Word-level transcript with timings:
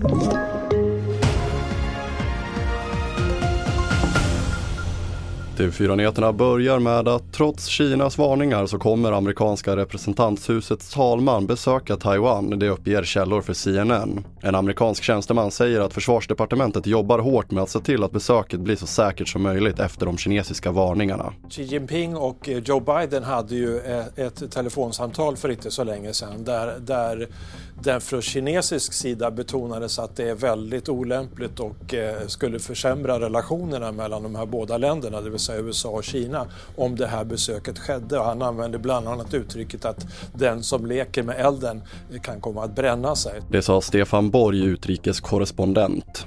Thank 0.00 0.32
you. 0.32 0.57
TV4-nyheterna 5.58 6.32
börjar 6.32 6.78
med 6.78 7.08
att 7.08 7.32
trots 7.32 7.66
Kinas 7.66 8.18
varningar 8.18 8.66
så 8.66 8.78
kommer 8.78 9.12
amerikanska 9.12 9.76
representanthusets 9.76 10.94
talman 10.94 11.46
besöka 11.46 11.96
Taiwan, 11.96 12.58
det 12.58 12.68
uppger 12.68 13.04
källor 13.04 13.40
för 13.40 13.52
CNN. 13.52 14.24
En 14.40 14.54
amerikansk 14.54 15.02
tjänsteman 15.02 15.50
säger 15.50 15.80
att 15.80 15.92
försvarsdepartementet 15.92 16.86
jobbar 16.86 17.18
hårt 17.18 17.50
med 17.50 17.62
att 17.62 17.70
se 17.70 17.80
till 17.80 18.04
att 18.04 18.12
besöket 18.12 18.60
blir 18.60 18.76
så 18.76 18.86
säkert 18.86 19.28
som 19.28 19.42
möjligt 19.42 19.78
efter 19.78 20.06
de 20.06 20.18
kinesiska 20.18 20.72
varningarna. 20.72 21.32
Xi 21.50 21.62
Jinping 21.62 22.16
och 22.16 22.48
eh, 22.48 22.58
Joe 22.58 22.80
Biden 22.80 23.24
hade 23.24 23.54
ju 23.54 23.80
eh, 23.80 24.26
ett 24.26 24.50
telefonsamtal 24.50 25.36
för 25.36 25.48
inte 25.48 25.70
så 25.70 25.84
länge 25.84 26.12
sedan 26.12 26.44
där, 26.44 26.78
där 26.80 27.28
den 27.82 28.00
från 28.00 28.22
kinesisk 28.22 28.92
sida 28.92 29.30
betonades 29.30 29.98
att 29.98 30.16
det 30.16 30.28
är 30.28 30.34
väldigt 30.34 30.88
olämpligt 30.88 31.60
och 31.60 31.94
eh, 31.94 32.26
skulle 32.26 32.58
försämra 32.58 33.20
relationerna 33.20 33.92
mellan 33.92 34.22
de 34.22 34.34
här 34.34 34.46
båda 34.46 34.78
länderna, 34.78 35.20
det 35.20 35.30
vill 35.30 35.38
säga 35.48 35.60
USA 35.60 35.88
och 35.88 36.04
Kina, 36.04 36.46
om 36.76 36.96
det 36.96 37.06
här 37.06 37.24
besöket 37.24 37.78
skedde. 37.78 38.18
Och 38.18 38.24
han 38.24 38.42
använde 38.42 38.78
bland 38.78 39.08
annat 39.08 39.34
uttrycket 39.34 39.84
att 39.84 40.06
den 40.32 40.62
som 40.62 40.86
leker 40.86 41.22
med 41.22 41.36
elden 41.38 41.82
kan 42.22 42.40
komma 42.40 42.64
att 42.64 42.74
bränna 42.74 43.16
sig. 43.16 43.40
Det 43.50 43.62
sa 43.62 43.80
Stefan 43.80 44.30
Borg, 44.30 44.64
utrikeskorrespondent. 44.64 46.26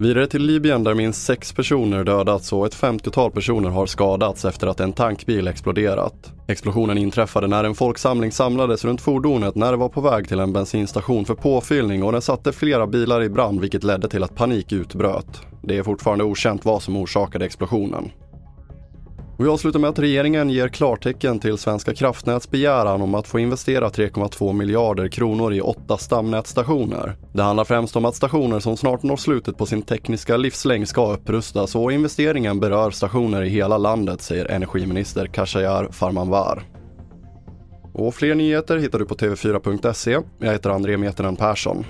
Vidare 0.00 0.26
till 0.26 0.42
Libyen 0.42 0.84
där 0.84 0.94
minst 0.94 1.22
sex 1.22 1.52
personer 1.52 2.04
dödats 2.04 2.52
och 2.52 2.66
ett 2.66 2.74
50-tal 2.74 3.30
personer 3.30 3.70
har 3.70 3.86
skadats 3.86 4.44
efter 4.44 4.66
att 4.66 4.80
en 4.80 4.92
tankbil 4.92 5.48
exploderat. 5.48 6.32
Explosionen 6.46 6.98
inträffade 6.98 7.46
när 7.46 7.64
en 7.64 7.74
folksamling 7.74 8.32
samlades 8.32 8.84
runt 8.84 9.00
fordonet 9.00 9.54
när 9.54 9.70
det 9.70 9.76
var 9.76 9.88
på 9.88 10.00
väg 10.00 10.28
till 10.28 10.40
en 10.40 10.52
bensinstation 10.52 11.24
för 11.24 11.34
påfyllning 11.34 12.02
och 12.02 12.12
den 12.12 12.22
satte 12.22 12.52
flera 12.52 12.86
bilar 12.86 13.22
i 13.22 13.28
brand 13.28 13.60
vilket 13.60 13.84
ledde 13.84 14.08
till 14.08 14.22
att 14.22 14.34
panik 14.34 14.72
utbröt. 14.72 15.49
Det 15.62 15.78
är 15.78 15.82
fortfarande 15.82 16.24
okänt 16.24 16.64
vad 16.64 16.82
som 16.82 16.96
orsakade 16.96 17.44
explosionen. 17.44 18.10
Och 19.40 19.46
vi 19.46 19.50
avslutar 19.50 19.78
med 19.78 19.90
att 19.90 19.98
regeringen 19.98 20.50
ger 20.50 20.68
klartecken 20.68 21.38
till 21.38 21.58
Svenska 21.58 21.94
kraftnäts 21.94 22.50
begäran 22.50 23.02
om 23.02 23.14
att 23.14 23.26
få 23.26 23.38
investera 23.38 23.88
3,2 23.88 24.52
miljarder 24.52 25.08
kronor 25.08 25.52
i 25.52 25.60
åtta 25.60 25.98
stamnätstationer. 25.98 27.16
Det 27.32 27.42
handlar 27.42 27.64
främst 27.64 27.96
om 27.96 28.04
att 28.04 28.14
stationer 28.14 28.60
som 28.60 28.76
snart 28.76 29.02
når 29.02 29.16
slutet 29.16 29.58
på 29.58 29.66
sin 29.66 29.82
tekniska 29.82 30.36
livslängd 30.36 30.88
ska 30.88 31.12
upprustas 31.12 31.76
och 31.76 31.92
investeringen 31.92 32.60
berör 32.60 32.90
stationer 32.90 33.42
i 33.42 33.48
hela 33.48 33.78
landet, 33.78 34.22
säger 34.22 34.46
energiminister 34.46 35.26
Khashayar 35.26 35.88
Farmanbar. 35.90 36.62
Och 37.92 38.14
fler 38.14 38.34
nyheter 38.34 38.76
hittar 38.76 38.98
du 38.98 39.06
på 39.06 39.14
tv4.se. 39.14 40.18
Jag 40.38 40.52
heter 40.52 40.70
André 40.70 40.96
Metenen 40.96 41.36
Persson. 41.36 41.84